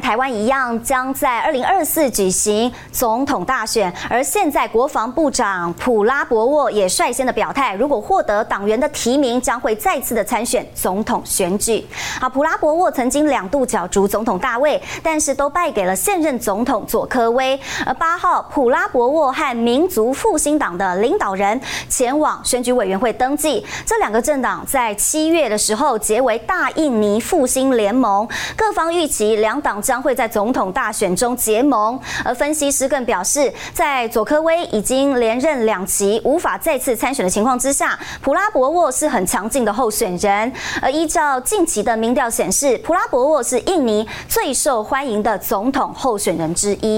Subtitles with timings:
[0.00, 3.92] 台湾一样，将在二零二四举行总统大选。
[4.08, 11.86] 而现在，国防部长普拉博沃也率先的表态，如果获得党员的提名，将会再次的参选总统选举。
[12.20, 17.58] 好，普拉博沃曾经两度角逐总统大位，但是都败给了现任总统佐科威。
[17.84, 23.64] 而八号，普拉博沃和民族复兴党的领导人前往选举委员会登记。
[23.84, 29.36] 这两个政党在七月的时候结为大印尼复兴联盟，各方预期。
[29.36, 40.52] 两党将会在总统大选中结盟，而分析师更表示，在佐科威已经连任两期，无法再次参选的情况之下，普拉博沃是很强劲的候选人。
[40.82, 46.96] 而依照近期的民调显示，普拉博沃是印尼最受欢迎的总统候选人之一。